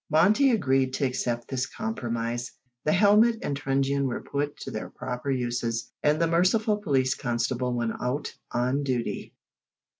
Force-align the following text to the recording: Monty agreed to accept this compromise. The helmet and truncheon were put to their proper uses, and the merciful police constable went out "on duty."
Monty 0.09 0.49
agreed 0.49 0.93
to 0.95 1.05
accept 1.05 1.47
this 1.47 1.67
compromise. 1.67 2.53
The 2.85 2.91
helmet 2.91 3.35
and 3.43 3.55
truncheon 3.55 4.07
were 4.07 4.23
put 4.23 4.57
to 4.61 4.71
their 4.71 4.89
proper 4.89 5.29
uses, 5.29 5.91
and 6.01 6.19
the 6.19 6.25
merciful 6.25 6.77
police 6.77 7.13
constable 7.13 7.75
went 7.75 7.93
out 8.01 8.35
"on 8.51 8.81
duty." 8.81 9.35